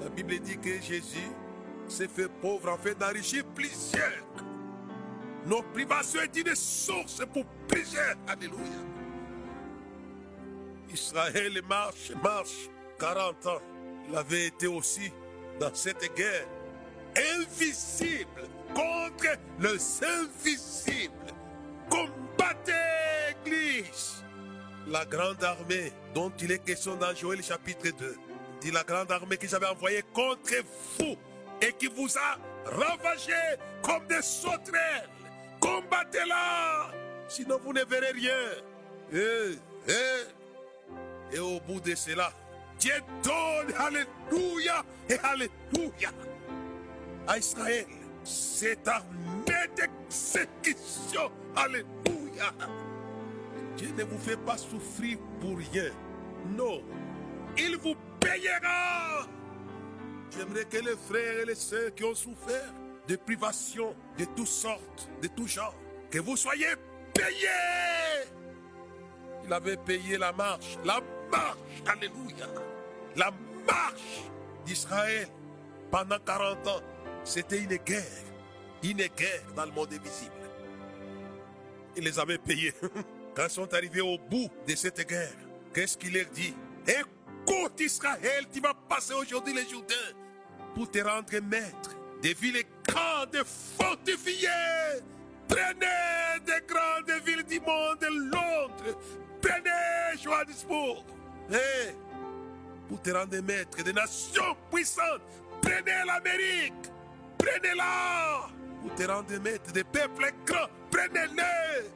[0.00, 1.30] La Bible dit que Jésus
[1.88, 4.24] s'est fait pauvre fait d'enrichir plusieurs.
[5.46, 8.16] Nos privations est une source pour plusieurs.
[8.26, 8.82] Alléluia.
[10.92, 13.60] Israël marche, marche 40 ans.
[14.08, 15.12] Il avait été aussi
[15.60, 16.46] dans cette guerre
[17.16, 21.12] invisible contre le invisible.
[21.88, 22.72] Combattez
[23.44, 24.24] l'Église.
[24.88, 28.16] La grande armée dont il est question dans Joël chapitre 2.
[28.60, 30.54] Dit la grande armée que j'avais envoyée contre
[30.98, 31.16] vous
[31.60, 32.38] et qui vous a
[32.70, 33.32] ravagé
[33.82, 35.08] comme des sauterelles.
[35.60, 36.90] Combattez-la,
[37.28, 38.34] sinon vous ne verrez rien.
[39.12, 41.34] Eh, eh.
[41.34, 42.32] Et au bout de cela,
[42.78, 46.10] Dieu donne, Alléluia et Alléluia,
[47.26, 47.86] à Israël
[48.24, 51.30] cette armée d'exécution.
[51.54, 52.52] Alléluia.
[53.76, 55.90] Dieu ne vous fait pas souffrir pour rien.
[56.56, 56.82] Non.
[57.56, 59.26] Il vous payera.
[60.30, 62.72] J'aimerais que les frères et les sœurs qui ont souffert
[63.06, 65.74] de privations de toutes sortes, de tout genre,
[66.10, 66.74] que vous soyez
[67.14, 68.26] payés.
[69.44, 72.46] Il avait payé la marche, la marche, alléluia,
[73.14, 73.30] la
[73.66, 74.24] marche
[74.64, 75.28] d'Israël
[75.90, 76.80] pendant 40 ans.
[77.26, 78.22] C'était une guerre,
[78.84, 80.30] une guerre dans le monde invisible.
[81.96, 82.72] Il les avait payés.
[83.34, 85.34] Quand ils sont arrivés au bout de cette guerre,
[85.74, 86.54] qu'est-ce qu'il leur dit?
[86.86, 90.14] Écoute Israël, tu vas passer aujourd'hui les Jourdains
[90.72, 93.42] pour te rendre maître des villes grandes
[93.76, 94.48] fortifiées.
[95.48, 98.98] Prenez des grandes villes du monde, Londres.
[99.42, 101.04] Prenez Johannesburg.
[102.88, 105.22] Pour te rendre maître des nations puissantes,
[105.60, 106.92] prenez l'Amérique.
[107.38, 108.48] Prenez-la.
[108.82, 111.90] Pour te rendre maître des peuples grands, prenez-les.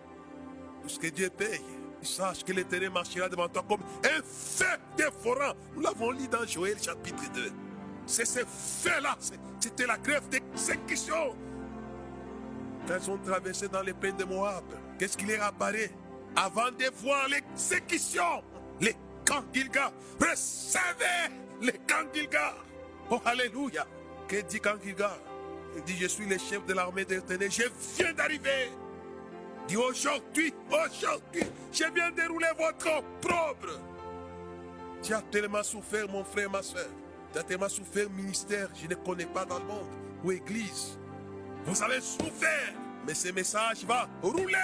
[0.83, 1.61] Tout ce que Dieu paye,
[2.03, 5.55] sache que l'éternel marchera devant toi comme un feu dévorant.
[5.74, 7.53] Nous l'avons lu dans Joël chapitre 2.
[8.07, 9.16] C'est ce feu-là,
[9.61, 11.37] c'était la grève d'exécution.
[12.87, 14.64] Quand ils ont traversé dans les plaines de Moab,
[14.98, 15.90] qu'est-ce qui leur apparaît
[16.35, 18.42] Avant de voir l'exécution,
[18.81, 19.92] les camps Gilga,
[21.61, 22.57] les camps.
[23.11, 23.87] Oh, Alléluia.
[24.29, 24.76] Que dit camp
[25.76, 27.62] Il dit, je suis le chef de l'armée de l'éternel, je
[27.96, 28.70] viens d'arriver.
[29.68, 33.78] Dit aujourd'hui, aujourd'hui, je viens dérouler votre propre.
[35.02, 36.88] Tu as tellement souffert, mon frère, ma soeur.
[37.33, 39.88] Tu as tellement souffert, ministère, je ne connais pas dans le monde,
[40.24, 40.98] ou église.
[41.64, 42.74] Vous avez souffert,
[43.06, 44.56] mais ce message va rouler.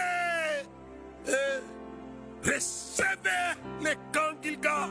[2.44, 4.88] Recevez les camps Gilga.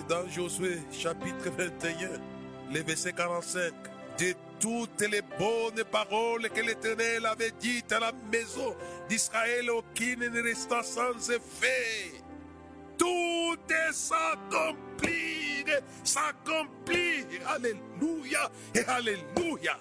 [0.00, 3.72] Et dans Josué, chapitre 21, le verset 45,
[4.18, 8.76] de toutes les bonnes paroles que l'Éternel avait dites à la maison
[9.08, 12.12] d'Israël, aucune ne resta sans effet.
[12.96, 14.82] Tout est s'accomplir.
[17.48, 19.76] Alléluia et Alléluia.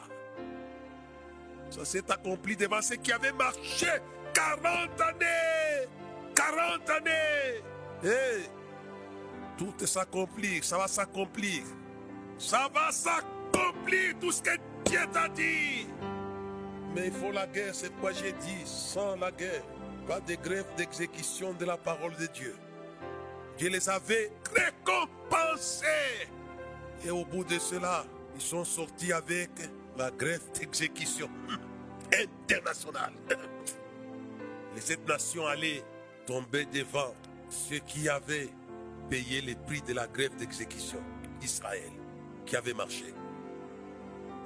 [1.70, 3.88] Ça s'est accompli devant ceux qui avaient marché
[4.34, 5.88] 40 années.
[6.36, 7.64] 40 années.
[8.04, 8.50] Et
[9.60, 11.62] tout est s'accomplir, ça va s'accomplir.
[12.40, 15.88] Ça va s'accomplir tout ce que Dieu t'a dit.
[16.94, 18.66] Mais il faut la guerre, c'est quoi j'ai dit?
[18.66, 19.64] Sans la guerre,
[20.08, 22.56] pas de grève d'exécution de la parole de Dieu.
[23.58, 25.86] Dieu les avait récompensés.
[27.06, 29.50] Et au bout de cela, ils sont sortis avec
[29.98, 31.30] la grève d'exécution
[32.50, 33.14] internationale.
[34.76, 35.84] Les sept nations allaient
[36.26, 37.14] tomber devant
[37.50, 38.50] ceux qui avaient
[39.10, 41.00] payé le prix de la grève d'exécution
[41.40, 41.92] d'Israël,
[42.46, 43.14] qui avait marché.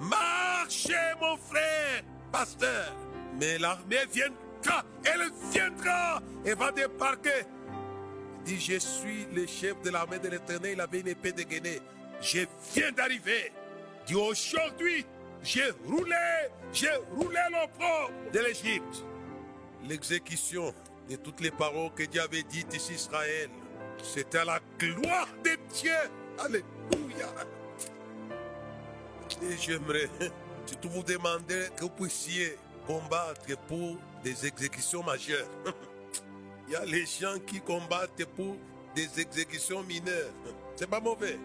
[0.01, 2.93] Marchez, mon frère, pasteur.
[3.39, 7.45] Mais l'armée viendra, elle viendra et va débarquer.
[8.39, 11.79] Il dit, je suis le chef de l'armée de l'éternel, il avait une épée dégainée.
[12.21, 12.39] Je
[12.73, 13.51] viens d'arriver.
[14.01, 15.05] Il dit, aujourd'hui,
[15.43, 16.15] j'ai roulé,
[16.71, 19.03] j'ai roulé l'opprobre de l'Égypte.
[19.87, 20.73] L'exécution
[21.09, 23.49] de toutes les paroles que Dieu avait dites ici Israël,
[24.03, 25.93] c'était à la gloire de Dieu.
[26.39, 27.27] Alléluia.
[29.41, 30.09] Et j'aimerais
[30.65, 35.47] surtout vous demander que vous puissiez combattre pour des exécutions majeures.
[36.67, 38.55] Il y a les gens qui combattent pour
[38.95, 40.31] des exécutions mineures.
[40.75, 41.37] C'est pas mauvais.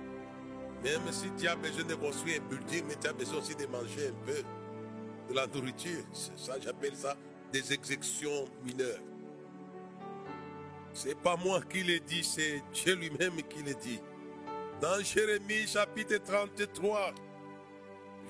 [0.82, 3.66] Même si tu as besoin de construire un building, mais tu as besoin aussi de
[3.66, 4.42] manger un peu
[5.28, 6.02] de la nourriture.
[6.12, 7.16] Ça, j'appelle ça
[7.52, 9.00] des exécutions mineures.
[10.92, 14.00] C'est pas moi qui le dis, c'est Dieu lui-même qui le dit.
[14.80, 17.12] Dans Jérémie chapitre 33,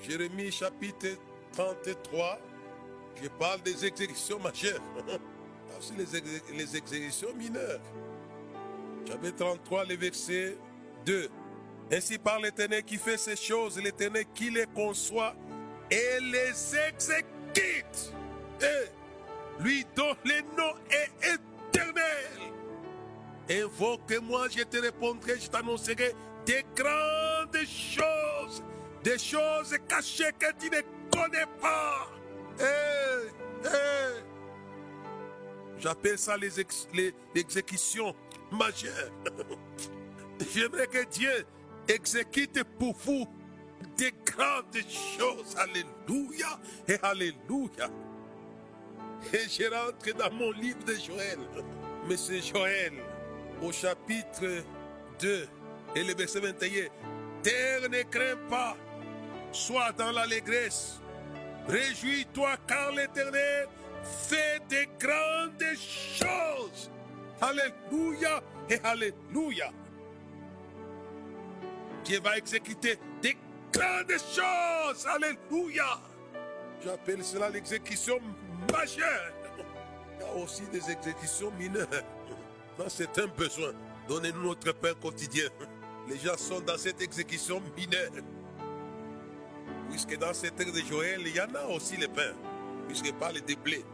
[0.01, 1.07] Jérémie chapitre
[1.53, 2.39] 33,
[3.21, 4.81] je parle des exécutions majeures.
[5.77, 7.81] Aussi les, les exécutions mineures.
[9.07, 10.57] Chapitre 33, le verset
[11.05, 11.29] 2.
[11.91, 15.35] Ainsi par l'Éternel qui fait ces choses, l'Éternel qui les conçoit
[15.89, 18.13] et les exécute.
[18.61, 22.51] Et lui dont le nom est éternel.
[23.49, 28.63] Invoque-moi, je te répondrai, je t'annoncerai des grandes choses,
[29.03, 32.07] des choses cachées que tu ne connais pas.
[32.59, 33.27] Eh,
[33.65, 34.21] eh.
[35.79, 38.15] J'appelle ça les, ex- les exécutions
[38.51, 39.11] majeures.
[40.53, 41.45] J'aimerais que Dieu
[41.87, 43.25] exécute pour vous
[43.97, 44.75] des grandes
[45.17, 45.55] choses.
[45.57, 47.89] Alléluia et Alléluia.
[49.33, 51.39] Et je rentre dans mon livre de Joël.
[52.17, 52.93] C'est Joël
[53.61, 54.63] au chapitre
[55.19, 55.47] 2
[55.95, 56.87] et le verset 21.
[57.43, 58.75] Terre ne crains pas,
[59.51, 60.99] sois dans l'allégresse.
[61.67, 63.67] Réjouis-toi car l'Éternel
[64.03, 66.91] fait de grandes choses.
[67.39, 69.71] Alléluia et Alléluia.
[72.03, 73.37] Dieu va exécuter des
[73.71, 75.05] grandes choses.
[75.07, 75.99] Alléluia.
[76.83, 78.19] J'appelle cela l'exécution
[78.71, 79.33] majeure.
[80.17, 81.87] Il y a aussi des exécutions mineures.
[82.87, 83.73] C'est un besoin.
[84.07, 85.47] Donnez-nous notre pain quotidien.
[86.07, 88.09] Les gens sont dans cette exécution mineure.
[89.91, 92.33] Puisque dans cette terre de Joël, il y en a aussi le pain.
[92.87, 93.85] Puisque parle des blés.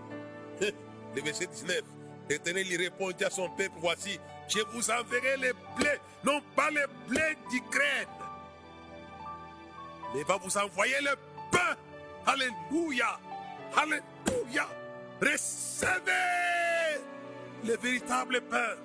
[0.62, 1.82] Le verset 19.
[2.30, 7.38] L'Éternel répondit à son peuple, voici, je vous enverrai les blés, non pas les blés
[7.50, 8.08] d'Ukraine,
[10.14, 11.16] mais va vous envoyer le
[11.52, 11.76] pain.
[12.26, 13.20] Alléluia.
[13.76, 14.68] Alléluia.
[15.22, 16.12] Recevez
[17.66, 18.76] le véritable pain.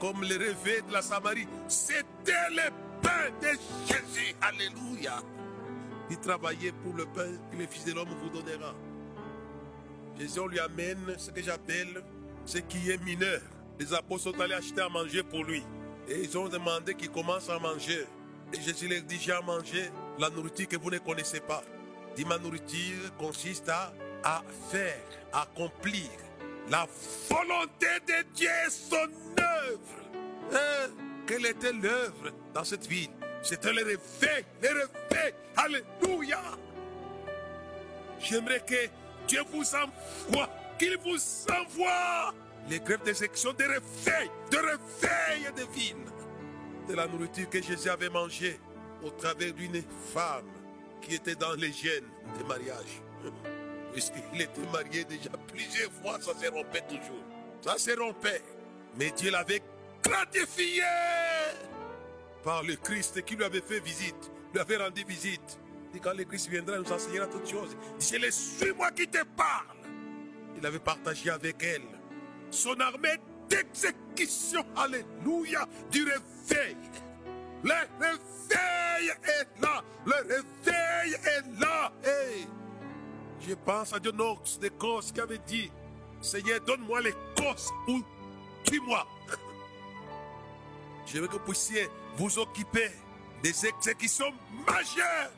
[0.00, 2.70] Comme le réveil de la Samarie, c'était le
[3.02, 4.34] pain de Jésus.
[4.40, 5.20] Alléluia.
[6.10, 8.74] Il travaillait pour le pain que le Fils de l'homme vous donnera.
[10.18, 12.02] Jésus lui amène ce que j'appelle
[12.44, 13.40] ce qui est mineur.
[13.78, 15.62] Les apôtres sont allés acheter à manger pour lui.
[16.08, 18.06] Et ils ont demandé qu'il commence à manger.
[18.52, 21.62] Et Jésus leur dit, j'ai à manger la nourriture que vous ne connaissez pas.
[22.14, 23.92] Dit, ma nourriture consiste à,
[24.70, 26.08] faire, à accomplir
[26.70, 26.86] la
[27.28, 29.80] volonté de Dieu son œuvre.
[30.52, 30.90] Hein?
[31.26, 33.10] Quelle était l'œuvre dans cette ville?
[33.42, 35.34] C'était le réveil, le réveil.
[35.56, 36.40] Alléluia.
[38.20, 38.88] J'aimerais que
[39.28, 41.18] Dieu vous envoie, qu'il vous
[41.52, 42.34] envoie
[42.68, 45.96] les grèves d'exécution de réveil, de réveil de villes.
[46.88, 48.58] De la nourriture que Jésus avait mangée
[49.02, 50.46] au travers d'une femme
[51.02, 53.02] qui était dans les gènes des mariages.
[53.92, 57.22] Puisqu'il était marié déjà plusieurs fois, ça se rompait toujours.
[57.62, 58.42] Ça se rompait.
[58.98, 59.62] Mais Dieu l'avait
[60.02, 60.82] gratifié
[62.46, 65.58] par le Christ qui lui avait fait visite, lui avait rendu visite.
[65.92, 67.76] Et quand le Christ viendra, il nous enseignera toutes choses.
[67.98, 69.76] C'est le suis-moi qui te parle.
[70.56, 71.82] Il avait partagé avec elle
[72.52, 73.16] son armée
[73.48, 74.64] d'exécution.
[74.76, 76.76] Alléluia, du réveil.
[77.64, 79.82] Le réveil est là.
[80.06, 81.92] Le réveil est là.
[82.04, 82.46] Hey.
[83.40, 85.72] Je pense à Knox de Corse qui avait dit
[86.20, 88.04] Seigneur, donne-moi les Corses ou
[88.62, 89.04] tue-moi.
[91.06, 92.90] Je veux que vous puissiez vous occuper
[93.42, 94.32] des exécutions
[94.66, 95.30] majeures.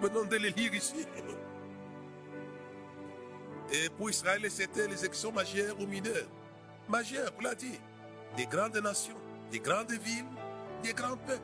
[0.00, 1.06] Venons de les lire ici.
[3.72, 6.28] Et pour Israël, c'était les exécutions majeures ou mineures.
[6.88, 7.78] Majeures, vous l'a dit.
[8.36, 9.16] Des grandes nations,
[9.50, 10.24] des grandes villes,
[10.82, 11.42] des grands peuples.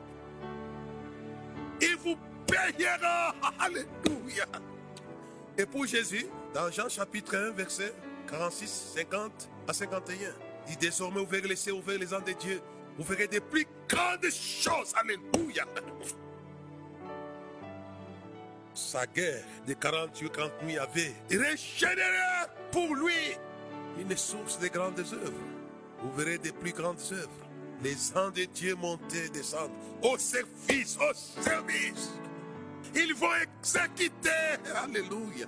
[1.81, 2.17] Il vous
[2.47, 3.35] payera.
[3.59, 4.45] Alléluia.
[5.57, 7.93] Et pour Jésus, dans Jean chapitre 1, verset
[8.27, 10.15] 46, 50 à 51,
[10.67, 12.61] il dit désormais, vous verrez laisser ouvrir les ans de Dieu.
[12.99, 14.93] Vous verrez des plus grandes choses.
[14.93, 15.65] Alléluia.
[18.73, 23.37] Sa guerre de 48 40 nuits avait régénéré pour lui
[23.97, 25.31] une source de grandes œuvres.
[26.03, 27.29] Vous verrez des plus grandes œuvres.
[27.81, 29.71] Les anges de Dieu monter descendre
[30.01, 32.11] au service, au service.
[32.93, 33.29] Ils vont
[33.61, 34.29] exécuter.
[34.75, 35.47] Alléluia.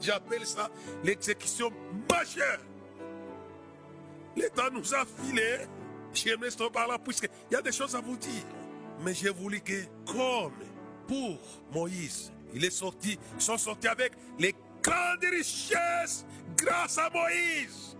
[0.00, 0.68] J'appelle ça
[1.04, 1.70] l'exécution
[2.10, 2.58] majeure.
[4.34, 5.68] L'État nous a filé.
[6.12, 8.44] J'aimerais rester par là puisqu'il y a des choses à vous dire.
[9.02, 10.52] Mais j'ai voulu que, comme
[11.06, 11.38] pour
[11.72, 16.24] Moïse, il est sorti, ils sont sortis avec les grandes richesses
[16.56, 17.96] grâce à Moïse.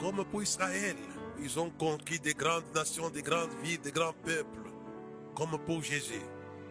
[0.00, 0.96] Comme pour Israël,
[1.38, 4.70] Ils ont conquis des grandes nations, des grandes villes, des grands peuples,
[5.34, 6.22] comme pour Jésus.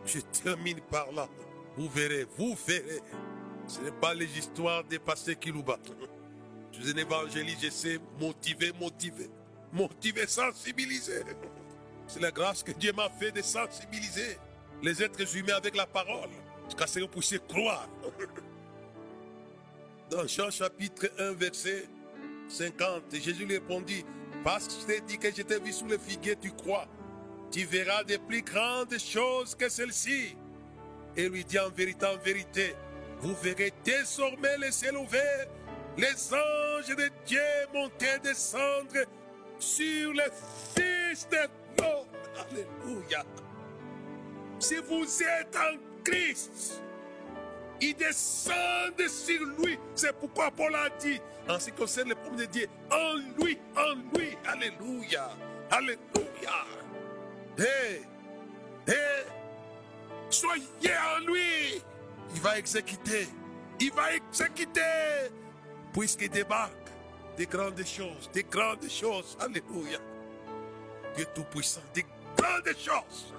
[0.05, 1.27] Je termine par là.
[1.77, 3.01] Vous verrez, vous verrez.
[3.67, 5.91] Ce n'est pas les histoires des passés qui nous battent.
[6.71, 9.29] Je suis un évangéliste, je sais motiver, motiver.
[9.75, 11.23] Motiver, sensibiliser.
[12.07, 14.37] C'est la grâce que Dieu m'a fait de sensibiliser
[14.81, 16.29] les êtres humains avec la parole.
[16.65, 17.89] Jusqu'à ce que vous puissiez croire.
[20.09, 21.89] Dans Jean chapitre 1, verset
[22.47, 24.05] 50, Jésus lui répondit,
[24.45, 26.87] parce que je t'ai dit que je t'ai vu sous le figuier, tu crois.
[27.51, 30.37] Tu verras des plus grandes choses que celles-ci.
[31.17, 32.75] Et lui dit en vérité, en vérité,
[33.19, 35.47] vous verrez désormais les ciels ouverts,
[35.97, 37.41] les anges de Dieu
[37.73, 39.05] monter, descendre
[39.65, 40.23] sur le
[40.75, 41.37] Fils de
[41.81, 42.05] l'homme.
[42.37, 43.23] Alléluia.
[44.59, 46.81] Si vous êtes en Christ,
[47.81, 49.77] il descend sur lui.
[49.95, 53.57] C'est pourquoi Paul a dit, en ce qui concerne le premier de Dieu, en lui,
[53.75, 54.37] en lui.
[54.45, 55.31] Alléluia.
[55.71, 56.65] Alléluia.
[57.57, 58.01] Hé,
[58.87, 58.93] hé,
[60.29, 61.81] soyez en lui.
[62.35, 63.27] Il va exécuter.
[63.79, 64.81] Il va exécuter.
[65.91, 66.84] Puisqu'il débarque
[67.37, 69.37] des grandes choses, des grandes choses.
[69.39, 69.99] Alléluia.
[71.15, 72.05] Dieu Tout-Puissant, des
[72.37, 73.33] grandes choses.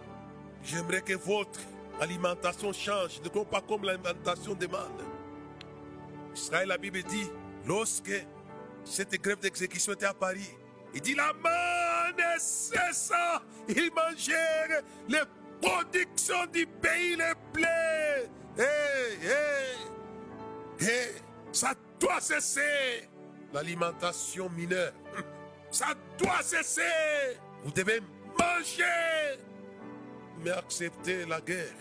[0.65, 1.61] J'aimerais que votre
[2.01, 5.03] alimentation change, ne pas comme l'alimentation demande.
[6.35, 7.31] Israël, la Bible dit,
[7.67, 8.13] lorsque
[8.85, 10.51] cette grève d'exécution était à Paris,
[10.95, 15.23] il dit la manne cessa, ils mangèrent les
[15.61, 18.29] productions du pays, les blés.
[18.59, 18.63] Hé,
[20.81, 21.15] hé, hé,
[21.53, 23.09] ça doit cesser.
[23.53, 24.93] L'alimentation mineure,
[25.71, 26.83] ça doit cesser.
[27.65, 28.01] Vous devez
[28.39, 28.85] manger
[30.47, 31.75] mais acceptez la guerre.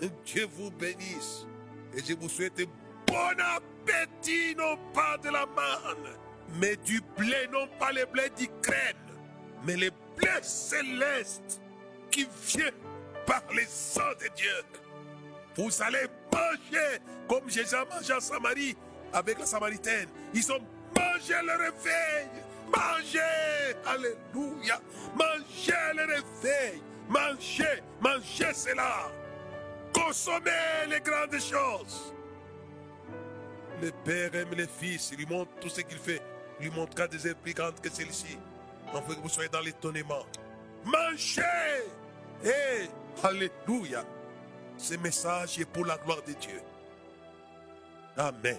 [0.24, 1.46] Dieu vous bénisse.
[1.94, 2.60] Et je vous souhaite
[3.06, 6.16] bon appétit, non pas de la manne,
[6.60, 8.96] mais du blé, non pas le blé d'Ukraine,
[9.64, 11.60] mais le blé céleste
[12.10, 12.70] qui vient
[13.26, 14.52] par les sang de Dieu.
[15.56, 16.98] Vous allez manger
[17.28, 18.76] comme Jésus a mangé en Samarie
[19.12, 20.08] avec la Samaritaine.
[20.34, 20.60] Ils ont
[20.98, 22.28] mangé le réveil.
[22.68, 24.80] Mangez, alléluia.
[25.14, 26.82] Mangez le réveil.
[27.08, 29.10] Mangez, mangez cela.
[29.94, 32.12] Consommez les grandes choses.
[33.80, 36.20] Le Père aime les fils, il lui montre tout ce qu'il fait.
[36.60, 38.38] Il lui montrera des œuvres plus grandes que celle-ci.
[38.92, 40.26] Afin que vous soyez dans l'étonnement.
[40.84, 41.42] Mangez!
[42.44, 42.88] Et
[43.22, 44.04] Alléluia!
[44.76, 46.60] Ce message est pour la gloire de Dieu.
[48.16, 48.58] Amen.